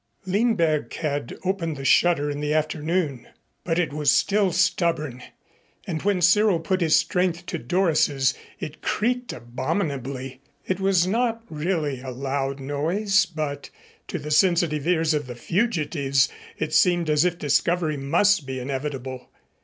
Lindberg 0.25 0.91
had 0.95 1.37
opened 1.45 1.77
the 1.77 1.85
shutter 1.85 2.31
in 2.31 2.39
the 2.39 2.55
afternoon, 2.55 3.27
but 3.63 3.77
it 3.77 3.93
was 3.93 4.09
still 4.09 4.51
stubborn, 4.51 5.21
and 5.85 6.01
when 6.01 6.23
Cyril 6.23 6.59
put 6.59 6.81
his 6.81 6.95
strength 6.95 7.45
to 7.45 7.59
Doris's, 7.59 8.33
it 8.59 8.81
creaked 8.81 9.31
abominably. 9.31 10.41
It 10.65 10.79
was 10.79 11.05
not 11.05 11.43
really 11.51 12.01
a 12.01 12.09
loud 12.09 12.59
noise, 12.59 13.27
but 13.27 13.69
to 14.07 14.17
the 14.17 14.31
sensitive 14.31 14.87
ears 14.87 15.13
of 15.13 15.27
the 15.27 15.35
fugitives 15.35 16.29
it 16.57 16.73
seemed 16.73 17.07
as 17.07 17.23
if 17.23 17.37
discovery 17.37 17.95
must 17.97 18.47
be 18.47 18.59
inevitable. 18.59 19.29